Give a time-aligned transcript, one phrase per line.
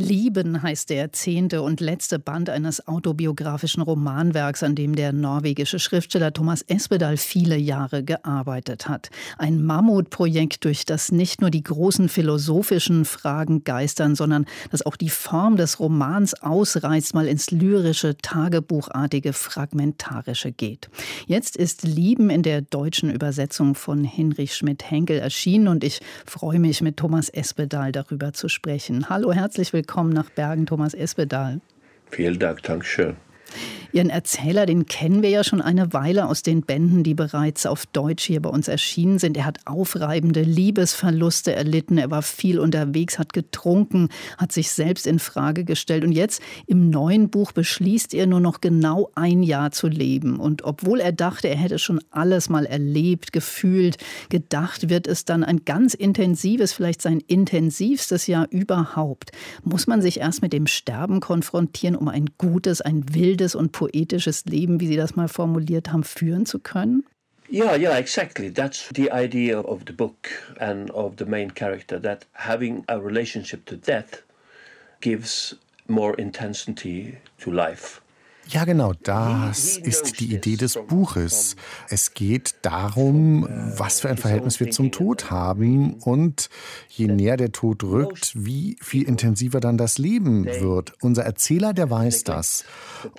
[0.00, 6.32] Lieben heißt der zehnte und letzte Band eines autobiografischen Romanwerks, an dem der norwegische Schriftsteller
[6.32, 9.10] Thomas Espedal viele Jahre gearbeitet hat.
[9.38, 15.10] Ein Mammutprojekt, durch das nicht nur die großen philosophischen Fragen geistern, sondern das auch die
[15.10, 20.88] Form des Romans ausreizt, mal ins lyrische, tagebuchartige, fragmentarische geht.
[21.26, 26.82] Jetzt ist Lieben in der deutschen Übersetzung von Hinrich Schmidt-Henkel erschienen und ich freue mich,
[26.82, 29.08] mit Thomas Espedal darüber zu sprechen.
[29.08, 31.62] Hallo, herzlich willkommen willkommen nach Bergen, Thomas Espedal.
[32.10, 33.16] Vielen Dank, Dankeschön.
[33.92, 37.86] Ihren Erzähler, den kennen wir ja schon eine Weile aus den Bänden, die bereits auf
[37.86, 39.36] Deutsch hier bei uns erschienen sind.
[39.36, 45.18] Er hat aufreibende Liebesverluste erlitten, er war viel unterwegs, hat getrunken, hat sich selbst in
[45.18, 49.88] Frage gestellt und jetzt im neuen Buch beschließt er nur noch genau ein Jahr zu
[49.88, 50.38] leben.
[50.38, 53.96] Und obwohl er dachte, er hätte schon alles mal erlebt, gefühlt,
[54.28, 59.32] gedacht, wird es dann ein ganz intensives, vielleicht sein intensivstes Jahr überhaupt.
[59.64, 64.44] Muss man sich erst mit dem Sterben konfrontieren, um ein gutes, ein wildes und poetisches
[64.44, 67.04] Leben, wie Sie das mal formuliert haben, führen zu können?
[67.48, 68.50] Yeah, yeah, exactly.
[68.52, 73.64] That's the idea of the book and of the main character that having a relationship
[73.66, 74.24] to death
[75.00, 75.56] gives
[75.86, 78.02] more intensity to life.
[78.50, 81.54] Ja, genau, das ist die Idee des Buches.
[81.90, 83.46] Es geht darum,
[83.76, 85.94] was für ein Verhältnis wir zum Tod haben.
[86.00, 86.48] und
[86.88, 90.94] je näher der Tod rückt, wie viel intensiver dann das Leben wird.
[91.00, 92.64] Unser Erzähler, der weiß das.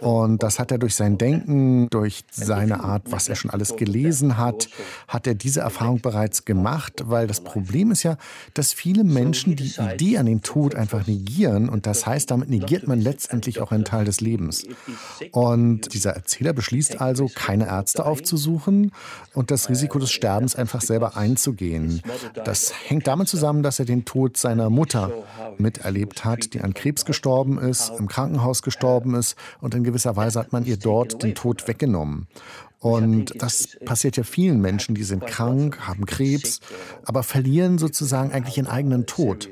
[0.02, 4.38] Und das hat er durch sein Denken, durch seine Art, was er schon alles gelesen
[4.38, 4.68] hat,
[5.08, 8.18] hat er diese Erfahrung bereits gemacht, weil das Problem ist ja,
[8.54, 11.70] dass viele Menschen die Idee an den Tod einfach negieren.
[11.70, 14.66] Und das heißt, damit negiert man letztendlich auch einen Teil des Lebens.
[15.32, 18.92] Und dieser Erzähler beschließt also, keine Ärzte aufzusuchen
[19.34, 22.02] und das Risiko des Sterbens einfach selber einzugehen.
[22.46, 25.12] Das hängt damit zusammen, dass er den Tod seiner Mutter
[25.58, 30.40] miterlebt hat, die an Krebs gestorben ist, im Krankenhaus gestorben ist und in gewisser Weise
[30.40, 32.28] hat man ihr dort den Tod weggenommen.
[32.80, 36.62] Und das passiert ja vielen Menschen, die sind krank, haben Krebs,
[37.04, 39.50] aber verlieren sozusagen eigentlich ihren eigenen Tod.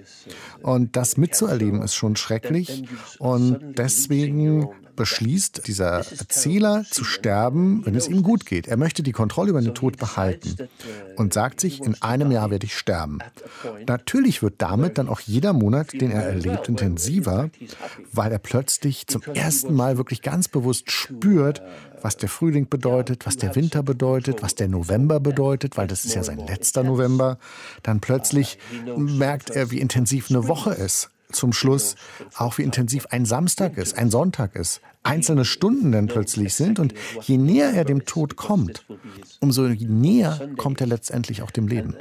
[0.63, 2.85] Und das mitzuerleben ist schon schrecklich.
[3.19, 8.67] Und deswegen beschließt dieser Erzähler zu sterben, wenn es ihm gut geht.
[8.67, 10.57] Er möchte die Kontrolle über den Tod behalten
[11.15, 13.19] und sagt sich, in einem Jahr werde ich sterben.
[13.87, 17.49] Natürlich wird damit dann auch jeder Monat, den er erlebt, intensiver,
[18.11, 21.61] weil er plötzlich zum ersten Mal wirklich ganz bewusst spürt,
[22.01, 26.15] was der Frühling bedeutet, was der Winter bedeutet, was der November bedeutet, weil das ist
[26.15, 27.37] ja sein letzter November.
[27.83, 28.57] Dann plötzlich
[28.95, 31.95] merkt er, wie intensiv eine Woche ist zum Schluss
[32.35, 36.79] auch, wie intensiv ein Samstag ist, ein Sonntag ist, einzelne Stunden dann plötzlich sind.
[36.79, 38.85] Und je näher er dem Tod kommt,
[39.39, 41.95] umso näher kommt er letztendlich auch dem Leben.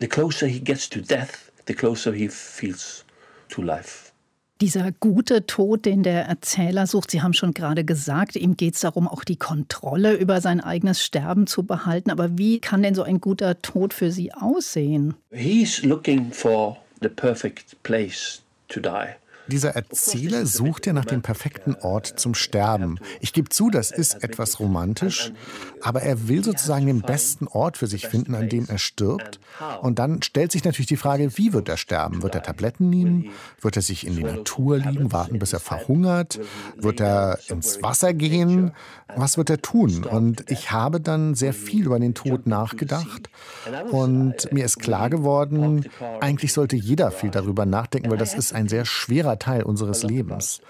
[0.00, 3.04] the closer he gets to death, the closer he feels
[3.48, 4.13] to life.
[4.64, 8.80] Dieser gute Tod, den der Erzähler sucht, Sie haben schon gerade gesagt, ihm geht es
[8.80, 12.10] darum, auch die Kontrolle über sein eigenes Sterben zu behalten.
[12.10, 15.12] Aber wie kann denn so ein guter Tod für Sie aussehen?
[15.30, 19.16] He's looking for the perfect place to die.
[19.48, 22.98] Dieser Erzähler sucht ja nach dem perfekten Ort zum Sterben.
[23.20, 25.32] Ich gebe zu, das ist etwas romantisch,
[25.82, 29.38] aber er will sozusagen den besten Ort für sich finden, an dem er stirbt.
[29.82, 32.22] Und dann stellt sich natürlich die Frage, wie wird er sterben?
[32.22, 33.30] Wird er Tabletten nehmen?
[33.60, 36.40] Wird er sich in die Natur liegen, warten, bis er verhungert?
[36.76, 38.72] Wird er ins Wasser gehen?
[39.14, 40.04] Was wird er tun?
[40.04, 43.28] Und ich habe dann sehr viel über den Tod nachgedacht.
[43.90, 45.86] Und mir ist klar geworden,
[46.20, 50.02] eigentlich sollte jeder viel darüber nachdenken, weil das ist ein sehr schwerer wichtiger Teil unseres
[50.02, 50.60] Lebens.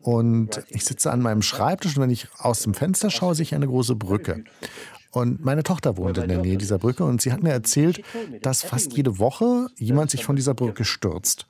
[0.00, 3.54] Und ich sitze an meinem Schreibtisch und wenn ich aus dem Fenster schaue, sehe ich
[3.54, 4.44] eine große Brücke.
[5.10, 8.02] Und meine Tochter wohnt in der Nähe dieser Brücke und sie hat mir erzählt,
[8.42, 11.46] dass fast jede Woche jemand sich von dieser Brücke stürzt.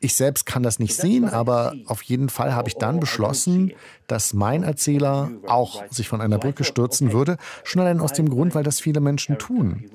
[0.00, 3.72] Ich selbst kann das nicht sehen, aber auf jeden Fall habe ich dann beschlossen,
[4.06, 8.54] dass mein Erzähler auch sich von einer Brücke stürzen würde, schon allein aus dem Grund,
[8.54, 9.90] weil das viele Menschen tun.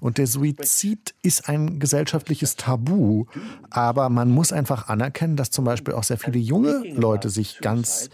[0.00, 3.26] Und der Suizid ist ein gesellschaftliches Tabu,
[3.68, 8.08] aber man muss einfach anerkennen, dass zum Beispiel auch sehr viele junge Leute sich ganz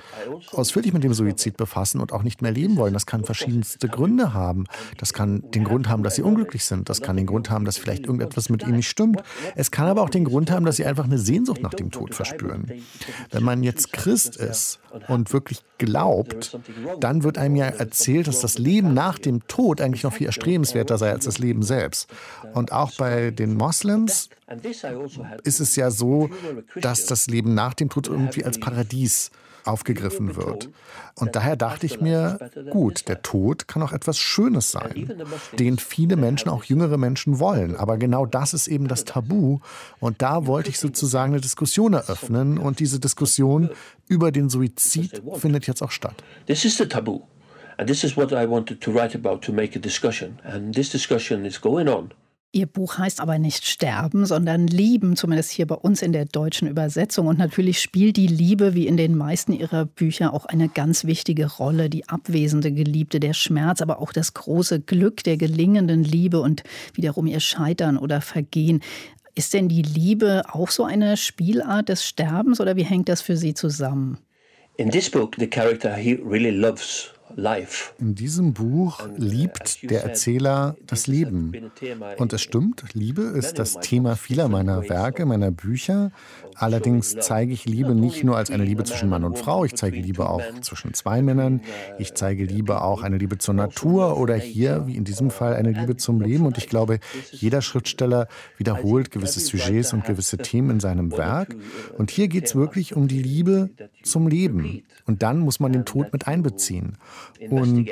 [0.50, 2.92] ausführlich mit dem Suizid befassen und auch nicht mehr leben wollen.
[2.92, 4.64] Das kann verschiedenste Gründe haben.
[4.98, 6.88] Das kann den Grund haben, dass sie unglücklich sind.
[6.88, 9.22] Das kann den Grund haben, dass vielleicht irgendetwas mit ihnen nicht stimmt.
[9.54, 12.16] Es kann aber auch den Grund haben, dass sie einfach eine Sehnsucht nach dem Tod
[12.16, 12.82] verspüren.
[13.30, 16.58] Wenn man jetzt Christ ist und wirklich glaubt,
[16.98, 20.98] dann wird einem ja erzählt, dass das Leben nach dem Tod eigentlich noch viel erstrebenswerter
[20.98, 22.08] sei als das Leben selbst.
[22.54, 24.28] Und auch bei den Moslems
[25.44, 26.30] ist es ja so,
[26.80, 29.30] dass das Leben nach dem Tod irgendwie als Paradies
[29.64, 30.68] aufgegriffen wird.
[31.16, 32.38] Und daher dachte ich mir,
[32.70, 35.24] gut, der Tod kann auch etwas Schönes sein,
[35.58, 37.76] den viele Menschen, auch jüngere Menschen wollen.
[37.76, 39.60] Aber genau das ist eben das Tabu.
[40.00, 42.58] Und da wollte ich sozusagen eine Diskussion eröffnen.
[42.58, 43.70] Und diese Diskussion
[44.08, 46.22] über den Suizid findet jetzt auch statt.
[46.46, 47.22] This is the taboo.
[47.76, 50.38] And this is what I wanted to write about to make a discussion.
[50.44, 52.12] And this discussion is going on.
[52.54, 56.68] Ihr Buch heißt aber nicht Sterben, sondern Lieben, zumindest hier bei uns in der deutschen
[56.68, 57.26] Übersetzung.
[57.26, 61.46] Und natürlich spielt die Liebe, wie in den meisten ihrer Bücher, auch eine ganz wichtige
[61.46, 61.90] Rolle.
[61.90, 66.62] Die abwesende Geliebte, der Schmerz, aber auch das große Glück der gelingenden Liebe und
[66.92, 68.84] wiederum ihr Scheitern oder Vergehen.
[69.34, 73.36] Ist denn die Liebe auch so eine Spielart des Sterbens oder wie hängt das für
[73.36, 74.18] Sie zusammen?
[74.76, 77.10] In this book, the character he really loves
[77.98, 81.52] in diesem Buch uh, liebt der Erzähler das Leben.
[82.18, 86.12] Und es stimmt, Liebe ist das Thema vieler meiner Werke, meiner Bücher.
[86.56, 89.98] Allerdings zeige ich Liebe nicht nur als eine Liebe zwischen Mann und Frau, ich zeige
[89.98, 91.60] Liebe auch zwischen zwei Männern,
[91.98, 95.72] ich zeige Liebe auch eine Liebe zur Natur oder hier, wie in diesem Fall, eine
[95.72, 96.46] Liebe zum Leben.
[96.46, 97.00] Und ich glaube,
[97.32, 101.54] jeder Schriftsteller wiederholt gewisse Sujets und gewisse Themen in seinem Werk.
[101.98, 103.70] Und hier geht es wirklich um die Liebe
[104.02, 104.82] zum Leben.
[105.06, 106.96] Und dann muss man den Tod mit einbeziehen.
[107.50, 107.90] Und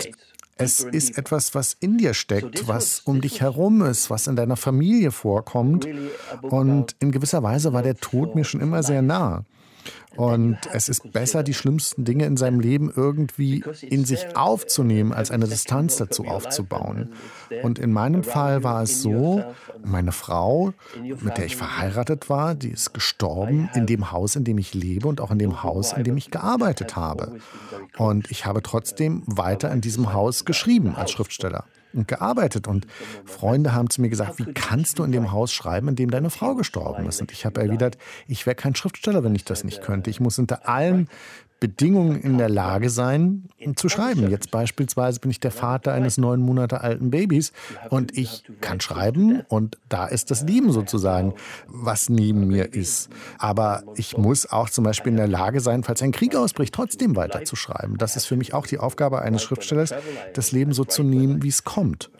[0.56, 4.56] es ist etwas, was in dir steckt, was um dich herum ist, was in deiner
[4.56, 5.86] Familie vorkommt.
[6.42, 9.44] Und in gewisser Weise war der Tod mir schon immer sehr nah.
[10.16, 15.30] Und es ist besser, die schlimmsten Dinge in seinem Leben irgendwie in sich aufzunehmen, als
[15.30, 17.12] eine Distanz dazu aufzubauen.
[17.62, 19.42] Und in meinem Fall war es so,
[19.82, 24.58] meine Frau, mit der ich verheiratet war, die ist gestorben in dem Haus, in dem
[24.58, 27.38] ich lebe und auch in dem Haus, in dem ich gearbeitet habe.
[27.96, 32.66] Und ich habe trotzdem weiter in diesem Haus geschrieben als Schriftsteller und gearbeitet.
[32.66, 32.86] Und
[33.24, 36.30] Freunde haben zu mir gesagt, wie kannst du in dem Haus schreiben, in dem deine
[36.30, 37.20] Frau gestorben ist?
[37.20, 40.10] Und ich habe erwidert, ich wäre kein Schriftsteller, wenn ich das nicht könnte.
[40.10, 41.08] Ich muss unter allen
[41.62, 43.44] Bedingungen in der Lage sein,
[43.76, 44.28] zu schreiben.
[44.28, 47.52] Jetzt beispielsweise bin ich der Vater eines neun Monate alten Babys
[47.88, 51.34] und ich kann schreiben und da ist das Leben sozusagen,
[51.68, 53.10] was neben mir ist.
[53.38, 57.14] Aber ich muss auch zum Beispiel in der Lage sein, falls ein Krieg ausbricht, trotzdem
[57.14, 57.96] weiterzuschreiben.
[57.96, 59.94] Das ist für mich auch die Aufgabe eines Schriftstellers,
[60.34, 62.10] das Leben so zu nehmen, wie es kommt.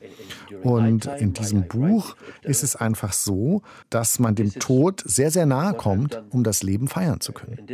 [0.63, 5.75] Und in diesem Buch ist es einfach so, dass man dem Tod sehr, sehr nahe
[5.75, 7.67] kommt, um das Leben feiern zu können.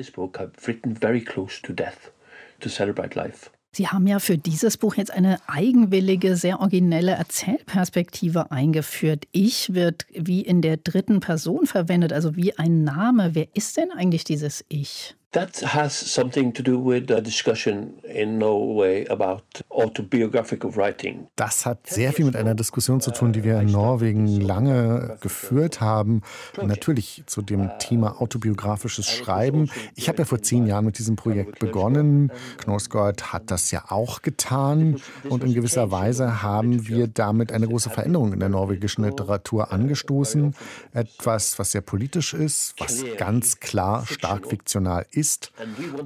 [3.70, 9.26] Sie haben ja für dieses Buch jetzt eine eigenwillige, sehr originelle Erzählperspektive eingeführt.
[9.30, 13.34] Ich wird wie in der dritten Person verwendet, also wie ein Name.
[13.34, 15.14] Wer ist denn eigentlich dieses Ich?
[15.32, 21.26] That has something to do with the discussion in Norway about autobiographical writing.
[21.36, 25.82] Das hat sehr viel mit einer Diskussion zu tun, die wir in Norwegen lange geführt
[25.82, 26.22] haben.
[26.56, 29.70] Natürlich zu dem Thema autobiografisches Schreiben.
[29.96, 32.32] Ich habe ja vor zehn Jahren mit diesem Projekt begonnen.
[32.56, 34.96] Knausgård hat das ja auch getan.
[35.28, 40.54] Und in gewisser Weise haben wir damit eine große Veränderung in der norwegischen Literatur angestoßen.
[40.94, 45.52] Etwas, was sehr politisch ist, was ganz klar stark fiktional ist ist.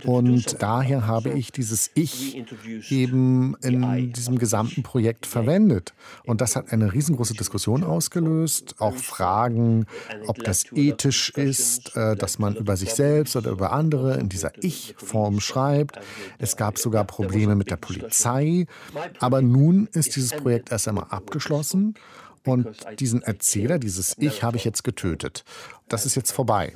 [0.04, 2.42] Und daher habe ich dieses Ich
[2.90, 5.94] eben in diesem gesamten Projekt verwendet.
[6.24, 9.86] Und das hat eine riesengroße Diskussion ausgelöst, auch Fragen,
[10.26, 14.52] ob das ethisch ist, äh, dass man über sich selbst oder über andere in dieser
[14.62, 15.98] Ich-Form schreibt.
[16.38, 18.66] Es gab sogar Probleme mit der Polizei.
[19.18, 21.94] Aber nun ist dieses Projekt erst einmal abgeschlossen.
[22.44, 25.44] Und diesen Erzähler, dieses Ich, habe ich jetzt getötet.
[25.92, 26.72] Das ist jetzt vorbei.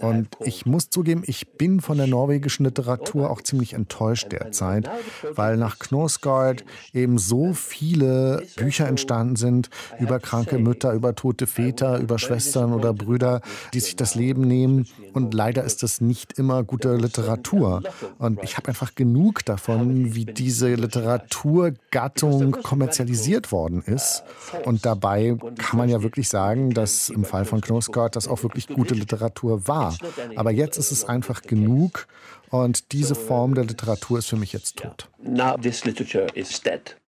[0.00, 4.88] Und ich muss zugeben, ich bin von der norwegischen Literatur auch ziemlich enttäuscht derzeit,
[5.34, 11.98] weil nach Knausgård eben so viele Bücher entstanden sind über kranke Mütter, über tote Väter,
[11.98, 13.40] über Schwestern oder Brüder,
[13.74, 14.86] die sich das Leben nehmen.
[15.12, 17.82] Und leider ist das nicht immer gute Literatur.
[18.18, 24.22] Und ich habe einfach genug davon, wie diese Literaturgattung kommerzialisiert worden ist.
[24.64, 28.59] Und dabei kann man ja wirklich sagen, dass im Fall von Knausgård das auch wirklich
[28.68, 29.96] gute Literatur war war.
[30.36, 32.06] Aber jetzt ist es einfach genug
[32.50, 35.08] und diese Form der Literatur ist für mich jetzt tot.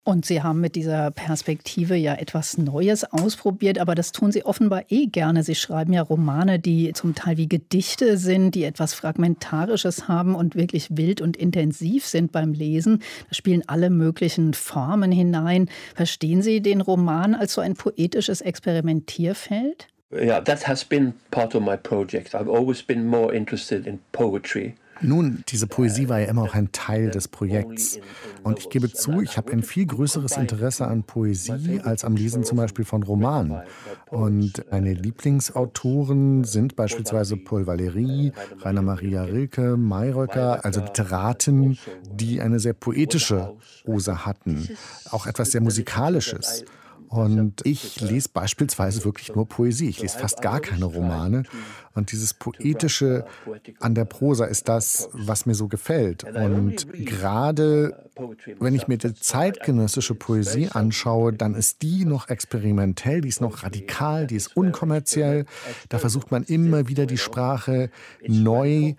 [0.05, 4.83] Und Sie haben mit dieser Perspektive ja etwas Neues ausprobiert, aber das tun Sie offenbar
[4.89, 5.45] eh gerne.
[5.45, 10.57] Sie schreiben ja Romane, die zum Teil wie Gedichte sind, die etwas Fragmentarisches haben und
[10.57, 13.01] wirklich wild und intensiv sind beim Lesen.
[13.29, 15.69] Da spielen alle möglichen Formen hinein.
[15.95, 19.89] Verstehen Sie den Roman als so ein poetisches Experimentierfeld?
[20.13, 22.35] Yeah, that has been part of my project.
[22.35, 26.71] I've always been more interested in poetry Nun, diese Poesie war ja immer auch ein
[26.71, 27.99] Teil des Projekts.
[28.45, 32.45] Und ich gebe zu, ich habe ein viel größeres Interesse an Poesie als am Lesen
[32.45, 33.63] zum Beispiel von Romanen.
[34.11, 41.79] Und meine Lieblingsautoren sind beispielsweise Paul Valéry, Rainer Maria Rilke, Mayröcker, also Literaten,
[42.13, 43.55] die eine sehr poetische
[43.85, 44.69] Prosa hatten.
[45.11, 46.65] Auch etwas sehr Musikalisches.
[47.13, 49.91] Und ich lese beispielsweise wirklich nur Poesie.
[49.91, 51.43] Ich lese fast gar keine Romane.
[51.95, 53.27] Und dieses Poetische
[53.81, 56.25] an der Prosa ist das, was mir so gefällt.
[56.25, 58.09] Und gerade
[58.59, 63.63] wenn ich mir die zeitgenössische Poesie anschaue, dann ist die noch experimentell, die ist noch
[63.63, 65.45] radikal, die ist unkommerziell.
[65.91, 67.91] Da versucht man immer wieder die Sprache
[68.27, 68.95] neu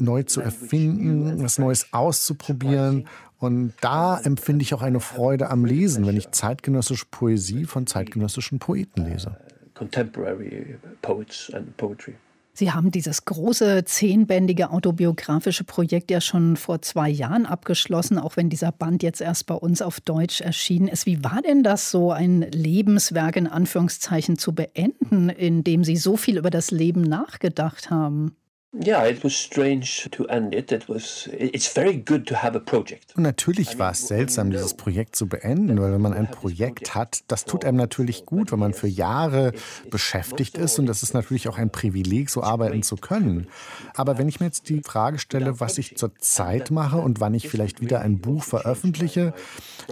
[0.00, 3.08] neu zu erfinden, was Neues auszuprobieren.
[3.38, 8.58] Und da empfinde ich auch eine Freude am Lesen, wenn ich zeitgenössische Poesie von zeitgenössischen
[8.58, 9.36] Poeten lese.
[9.74, 12.14] Contemporary poets and poetry.
[12.58, 18.50] Sie haben dieses große zehnbändige autobiografische Projekt ja schon vor zwei Jahren abgeschlossen, auch wenn
[18.50, 21.06] dieser Band jetzt erst bei uns auf Deutsch erschienen ist.
[21.06, 26.16] Wie war denn das, so ein Lebenswerk in Anführungszeichen zu beenden, in dem Sie so
[26.16, 28.34] viel über das Leben nachgedacht haben?
[28.74, 30.70] Ja, it was strange to end it.
[30.72, 33.16] It was it's very good to have a project.
[33.16, 37.20] Und natürlich war es seltsam dieses Projekt zu beenden, weil wenn man ein Projekt hat,
[37.28, 39.52] das tut einem natürlich gut, wenn man für Jahre
[39.90, 43.46] beschäftigt ist und das ist natürlich auch ein Privileg so arbeiten zu können.
[43.94, 47.32] Aber wenn ich mir jetzt die Frage stelle, was ich zur Zeit mache und wann
[47.32, 49.32] ich vielleicht wieder ein Buch veröffentliche,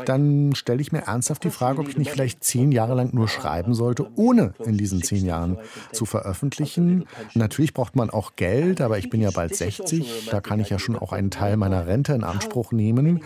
[0.05, 3.29] dann stelle ich mir ernsthaft die Frage, ob ich nicht vielleicht zehn Jahre lang nur
[3.29, 5.57] schreiben sollte, ohne in diesen zehn Jahren
[5.93, 7.07] zu veröffentlichen.
[7.33, 10.71] Natürlich braucht man auch Geld Geld, aber ich bin ja bald 60, da kann ich
[10.71, 13.23] ja schon auch einen Teil meiner Rente in Anspruch nehmen.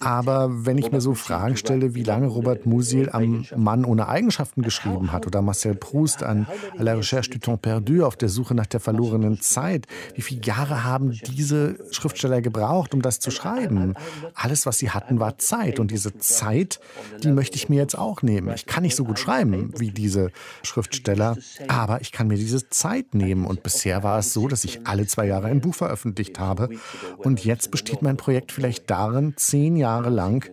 [0.00, 4.62] Aber wenn ich mir so Fragen stelle, wie lange Robert Musil am Mann ohne Eigenschaften
[4.62, 6.46] geschrieben hat oder Marcel Proust an
[6.78, 10.42] À la recherche du temps perdu auf der Suche nach der verlorenen Zeit, wie viele
[10.42, 13.94] Jahre haben diese Schriftsteller gebraucht, um das zu schreiben?
[14.34, 15.78] Alles, was sie hatten, war Zeit.
[15.80, 16.80] Und diese Zeit,
[17.22, 18.52] die möchte ich mir jetzt auch nehmen.
[18.54, 20.30] Ich kann nicht so gut schreiben wie diese
[20.62, 21.36] Schriftsteller,
[21.68, 23.46] aber ich kann mir diese Zeit nehmen.
[23.46, 26.70] Und bisher war es so, dass ich alle zwei Jahre ein Buch veröffentlicht habe.
[27.18, 30.50] Und jetzt besteht mein Projekt vielleicht darin, zehn Jahre lang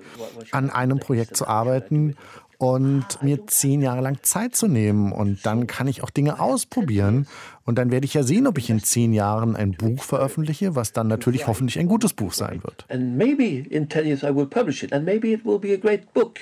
[0.52, 2.16] an einem Projekt zu arbeiten
[2.60, 5.14] und mir zehn Jahre lang Zeit zu nehmen.
[5.14, 7.26] Und dann kann ich auch Dinge ausprobieren.
[7.66, 10.92] Und dann werde ich ja sehen, ob ich in zehn Jahren ein Buch veröffentliche, was
[10.92, 12.86] dann natürlich hoffentlich ein gutes Buch sein wird.
[12.90, 15.78] And maybe in 10 years I will publish it and maybe it will be a
[15.78, 16.40] great book.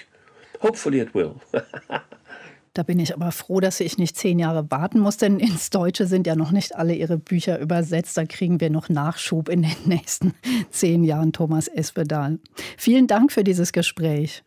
[0.62, 1.36] Hopefully it will.
[2.77, 6.05] Da bin ich aber froh, dass ich nicht zehn Jahre warten muss, denn ins Deutsche
[6.05, 8.15] sind ja noch nicht alle Ihre Bücher übersetzt.
[8.15, 10.36] Da kriegen wir noch Nachschub in den nächsten
[10.69, 12.38] zehn Jahren, Thomas Espedal.
[12.77, 14.43] Vielen Dank für dieses Gespräch.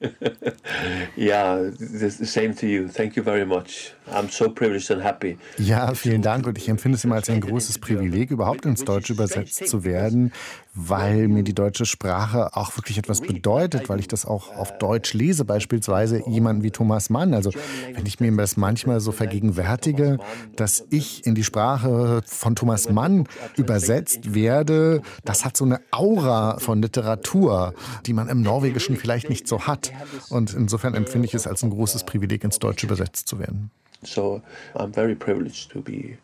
[1.16, 2.86] ja, same to you.
[2.86, 3.94] Thank you very much.
[4.12, 5.36] I'm so privileged and happy.
[5.58, 9.12] Ja, vielen Dank und ich empfinde es immer als ein großes Privileg, überhaupt ins Deutsche
[9.12, 10.32] übersetzt zu werden,
[10.74, 15.14] weil mir die deutsche Sprache auch wirklich etwas bedeutet, weil ich das auch auf Deutsch
[15.14, 17.34] lese, beispielsweise jemanden wie Thomas Mann.
[17.34, 17.50] Also
[17.92, 20.18] wenn mir das manchmal so vergegenwärtige,
[20.56, 26.58] dass ich in die Sprache von Thomas Mann übersetzt werde, das hat so eine Aura
[26.58, 27.74] von Literatur,
[28.06, 29.92] die man im Norwegischen vielleicht nicht so hat.
[30.28, 33.70] Und insofern empfinde ich es als ein großes Privileg, ins Deutsche übersetzt zu werden.
[34.02, 34.40] So
[34.74, 36.16] I'm very privileged to be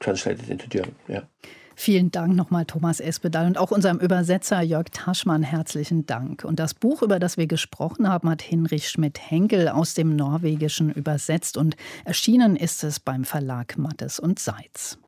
[0.00, 0.94] translated into German.
[1.08, 1.22] Yeah.
[1.80, 3.46] Vielen Dank nochmal, Thomas Espedal.
[3.46, 6.44] Und auch unserem Übersetzer Jörg Taschmann herzlichen Dank.
[6.44, 11.56] Und das Buch, über das wir gesprochen haben, hat Hinrich Schmidt-Henkel aus dem Norwegischen übersetzt
[11.56, 14.98] und erschienen ist es beim Verlag Mattes und Seitz.